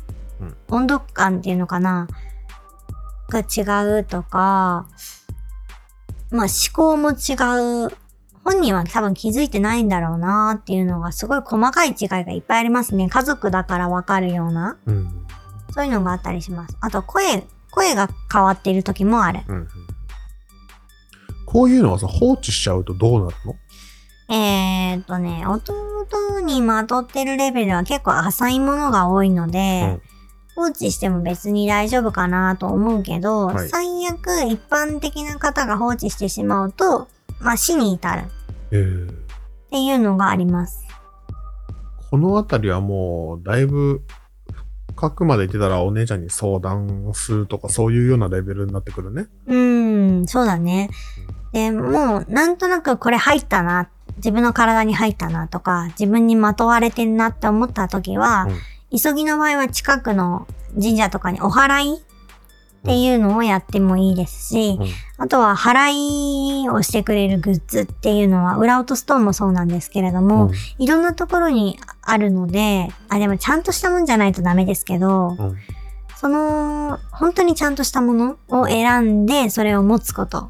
[0.41, 2.08] うん温度感っていうのかな？
[3.30, 4.88] が違うとか、
[6.30, 7.34] まあ思考も違
[7.88, 7.91] う。
[8.44, 13.10] 本人は多分気づいてないんだろうなっていうのがすごい細かい違いがいっぱいありますね。
[13.10, 14.78] 家族だからわかるような。
[14.86, 15.26] うん。
[15.72, 16.78] そういうのがあったりします。
[16.80, 19.41] あと声、声が変わっている時もある。
[19.48, 19.68] うんうん。
[21.56, 23.56] こういうのはさ、放置しちゃうとどうなるの？
[24.28, 30.02] えー、っとね、弟にまとってるレベルは結構浅いものが多いので、
[30.58, 37.08] 放置しても別に大丈夫かなと思うけど、はい最悪一般的な方が放置してしまうと、
[37.39, 38.24] まあ死に至るっ
[38.72, 39.13] えー
[39.72, 40.84] ていうのがあります。
[42.12, 44.02] このあたりはもう、だいぶ、
[44.94, 49.28] 深くまで言ってたらお姉ちゃんに相談するとか、そういうようなレベルになってくるね。
[49.48, 50.89] うーん、そうだね。
[51.56, 53.88] で、もうなんとなくこれ入ったな、
[54.18, 58.50] 自分の体に入ったなとか、自分にまとわれてんなって思った時は、
[58.91, 61.98] 急ぎの場合は近くの神社とかにお祓いっ
[62.84, 64.88] ていうのをやってもいいですし、うん。
[65.17, 70.54] あとは払いをしてくれるグッズっていうのは、裏音ストーンもそうなんですけれども、うん。
[70.77, 75.56] いろんなところにあるので、あ、でもちゃんとしたもんじゃないとダメですけど、うん。
[76.17, 80.50] その、本当にちゃんとしたものを選んで、それを持つこと。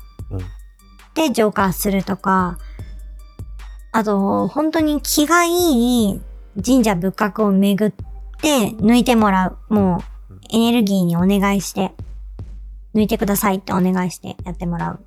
[1.16, 2.57] うんで、浄化するとか、
[3.91, 5.49] あと、本当に気がい
[6.09, 6.22] い
[6.63, 7.93] 神社仏閣を巡っ
[8.41, 9.74] て抜いてもらう。
[9.74, 11.93] もう、エネルギーにお願いして、
[12.93, 14.99] 抜いてくださいってお願いしてやってもらう。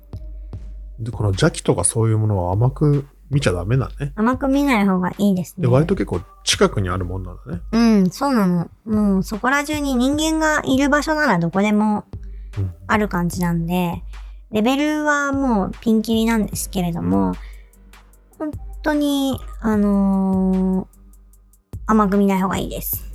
[0.99, 4.11] で、この邪気とかそういうものは甘く見ちゃダメだね。
[4.15, 5.61] 甘く見ない方がいいですね。
[5.61, 7.61] で、割と結構近くにあるもんなんだね。
[7.71, 8.69] うん、そうなの。
[8.85, 12.05] もうそこら中に人間がいる場所ならどこでも
[12.57, 14.03] うんある感じなんで、
[14.51, 17.33] レベルはもうピンキリなんですけれども、
[18.37, 20.99] 本当に、あのー
[21.85, 23.09] 甘く見ない方がいいです。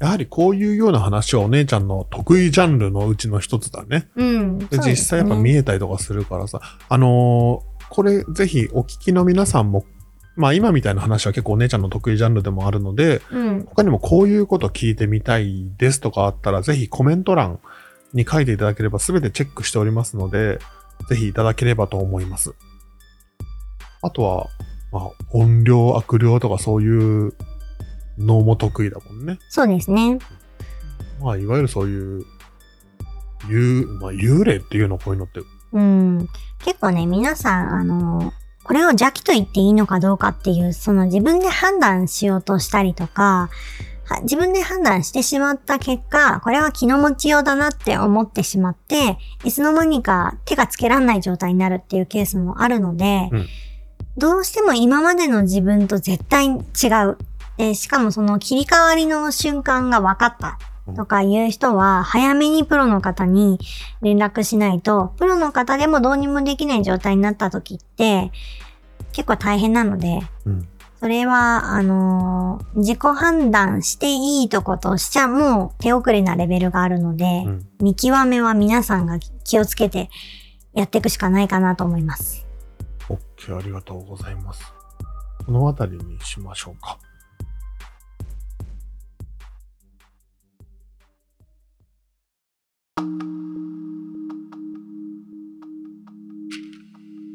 [0.00, 4.08] やはりこういうような話はお姉ちゃんの得意ジャンルのうちの一つだね。
[4.16, 4.58] うん。
[4.58, 9.86] でね実際やっぱ見えたりとかするからさ、あのーこれぜひお聞きの皆さんも、
[10.34, 13.64] まあ今みたいな話は結構お姉ちゃんの得意ジャンルでもあるので、うん。
[13.64, 17.60] 他にもこういうこと聞いてみたいですとかあったら、ぜひコメント欄
[18.12, 20.58] に書いていただければ全てチェックしておりますので、
[21.08, 22.54] ぜひいただければと思います。
[24.02, 24.46] あとは、
[24.92, 27.34] まあ、音量、悪霊とかそういう
[28.18, 29.38] のも得意だもんね。
[29.48, 30.18] そうですね。
[31.20, 32.24] まあ、いわゆるそういう、
[33.48, 35.40] 幽、まあ、幽霊っていうのこういうのって。
[35.72, 36.28] うん。
[36.64, 38.32] 結構ね、皆さん、あの、
[38.64, 43.50] これを邪気と言っていいのかどうかっていう、その自分で判断しようとしたりとか、は
[44.22, 53.46] 自分で判断してしまった結果、これは気の持ちようだなって思ってしまって、いつの間にか手がつけらんない状態になるっていうケースもあるので、うん
[54.18, 56.58] どうしても今までの自分と絶対違
[57.06, 57.18] う。
[57.58, 60.58] で、しかもその切り替わりの瞬間が分かった
[60.94, 63.58] とかいう人は、早めにプロの方に
[64.00, 68.32] 連絡しないと、プロの方でもどうにもできない状態になった時って、
[69.12, 70.68] 結構大変なので、うん。
[70.98, 77.68] それは、あのー自己判断していいとことしちゃもう手遅れなレベルがあるので、うん。
[77.80, 80.10] 見極めは皆さんが気をつけて
[80.72, 82.46] やっていくしかないかなと思います。
[83.08, 84.60] OK、ありがとうございます。
[85.44, 86.98] このあたりにしましょうか。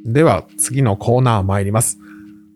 [0.06, 1.98] では、次のコーナー参ります。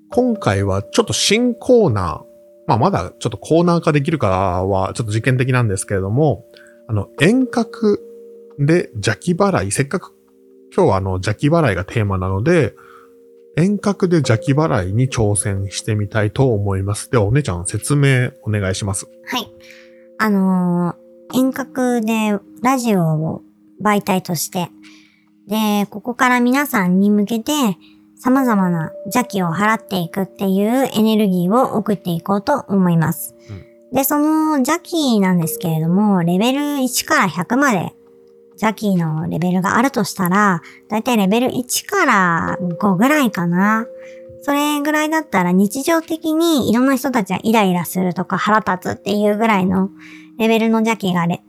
[0.10, 2.36] 今回はちょっと新コーナー。
[2.68, 6.46] まあ、まだちょっとコーナー化できるかはちょっと実験的なんですけれども、
[6.88, 8.02] あの、遠隔
[8.58, 10.16] で邪気払い、せっかく
[10.76, 12.74] 今日はあの邪気払いがテーマなので、
[13.56, 17.10] 遠隔で邪気払いに挑戦してみたいと思います。
[17.12, 19.08] では、お姉ちゃん説明お願いします。
[19.26, 19.52] はい。
[20.18, 23.42] あのー遠隔でラジオを
[23.84, 24.70] 媒体として、
[25.48, 27.52] で、ここから皆さんに向けて
[28.26, 33.36] 様々な邪気を払っていくっていうエネルギーを送っていこうと思います。
[33.94, 37.94] で、その邪気なんですけれども、レベル1から100まで
[38.54, 43.86] 邪気のレベルがあるとしたら、だいたいレベル1から5ぐらいかな。
[44.42, 49.92] それぐらいだったら日常的にいろんな人たちがイライラするとか腹立つっていうぐらいの
[50.40, 51.44] レベルの邪気がレ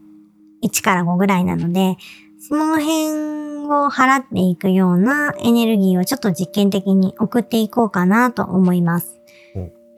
[0.63, 1.97] 1から5ぐらいなので、
[2.39, 9.21] その辺を払っていくようなエネルギーをちょっと実験的に送っていこうかなと思います。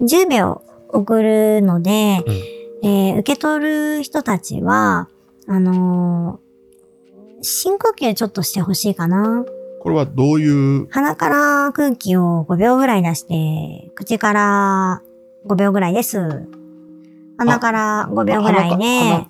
[0.01, 2.35] 10秒送るので、うん
[2.81, 3.65] えー受け取
[3.99, 5.09] る人たちは、
[5.47, 6.49] あのー
[7.41, 9.45] 深呼吸ちょっとしてほしいかな。
[9.81, 15.03] これはどういう、鼻から空気を5秒ぐらい出して、口から
[15.47, 16.49] 5秒ぐらいです。
[17.39, 19.27] 鼻から5秒ぐらいで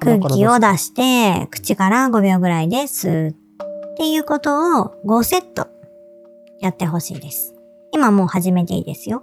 [0.00, 3.34] 空気を出して、口から5秒ぐらいです。
[3.92, 5.68] っていうことを5セット
[6.60, 7.54] やってほしいです。
[7.92, 9.22] 今もう始めていいですよ。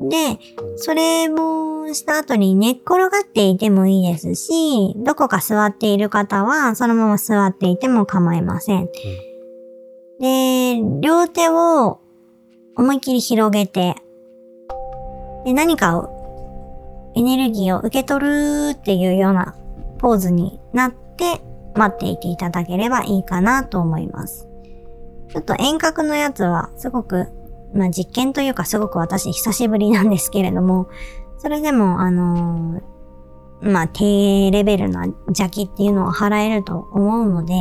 [0.00, 0.38] で、
[0.76, 8.88] それをした後に寝っ転がっていてもいいですし、どこか座っている方はそのまま座っていても構いません。
[10.18, 12.00] で、両手を
[12.76, 13.96] 思いっきり広げて、
[15.44, 19.54] で、何かを、エネルギーを受け取るっていうような
[19.98, 21.40] ポーズになって
[21.74, 24.48] 待っていていただければいいかなと思います。
[25.30, 27.26] ちょっと遠隔のやつはすごく、
[27.74, 30.88] まあ実験というかすごく私久しぶりなんですけれども、
[31.38, 32.94] それでもあのー
[33.62, 37.54] まあ低レベルな邪気っていうのを払えると思うので、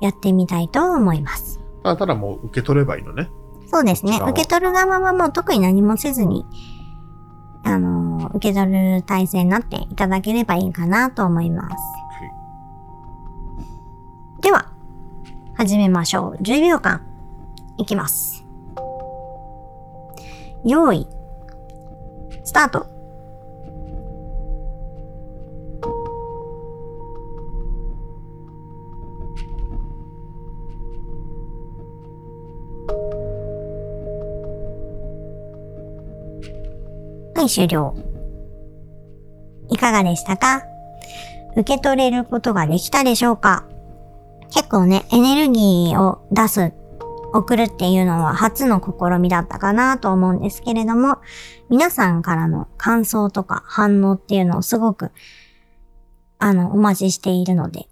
[0.00, 1.60] やってみたいと思います。
[1.82, 3.30] ただただもう受け取ればいいのね。
[3.70, 4.18] そうですね。
[4.22, 6.44] 受け取る側はもう特に何もせずに、
[7.64, 11.76] あのー受け取る体制になっていただければいいかなと思います。
[15.56, 16.42] 始めましょう。
[16.42, 17.00] 10秒間、
[17.78, 18.44] いきます。
[20.66, 21.08] 用意、
[22.44, 22.80] スタート。
[37.34, 37.94] はい、終了。
[39.70, 40.62] いかがでしたか？
[41.56, 43.64] 受け取れることができたでしょうか？
[44.50, 46.72] 結構ね、エネルギーを出す、
[47.32, 51.18] 送るっていうのは初の試みだったかなと思うんですけれども、
[51.68, 55.10] 皆さんからの感想とか反応っていうのをすごく、
[56.38, 57.88] あの、お待ちしているので、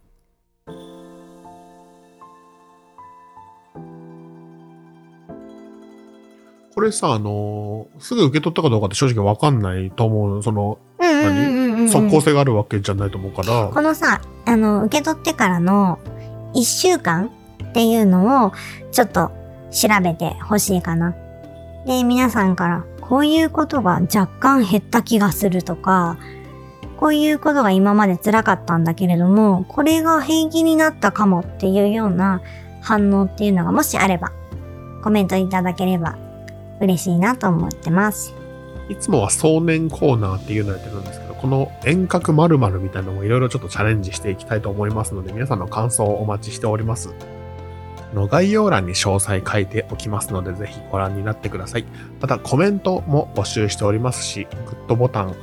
[6.75, 10.43] これさ、あのーすぐ受け取ったかどうかって正直わかんないと思う。
[10.43, 15.99] その、うんうんうんうんうん即効性があるわけじゃないと思うから、このさ、あの、受け取ってからの
[16.55, 17.31] 1週間
[17.71, 18.53] っていうのを
[18.93, 19.31] ちょっと
[19.71, 21.15] 調べてほしいかな。
[21.87, 26.17] で、皆さんから、こういうことが若干減った気がするとか、
[26.97, 32.41] こういうことが今まで辛かったんだけれども、これが平気になったかもっていうような
[32.81, 34.33] 反応っていうのがもしあれば、
[35.03, 36.17] コメントいただければ
[36.81, 38.33] 嬉しいなと思ってます。
[38.89, 47.15] いつもは壮年コーナーっていうのやってるんです、この遠隔〇〇みたいなのもいろいろちょっとチャレンジしていきたいと思いますので、皆さんの感想をお待ちしております。
[48.15, 51.85] の概要欄に詳細書いておきますので、ぜひご覧になってください。
[52.19, 55.35] またコメントも募集しておりますし、グッドボタン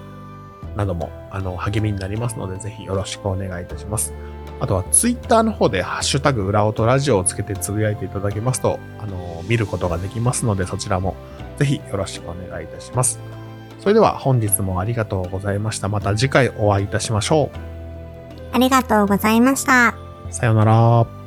[0.75, 4.11] などもあの励みになりますので、ぜひよろしくお願いいたします。
[4.59, 11.15] あとはツイッターの方でハッシュタグ裏音ラジオをつけてつぶやいていただけますと、あの、見ることができますので、そちらも
[11.57, 13.19] ぜひよろしくお願いいたします。
[13.81, 15.89] それでは本日もありがとうございました。
[15.89, 17.49] また次回お会いいたしましょ
[18.53, 19.95] ありがとうございました。
[20.29, 20.33] う。
[20.33, 21.20] さようなら。